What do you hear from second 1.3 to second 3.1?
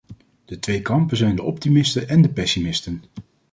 de optimisten en de pessimisten.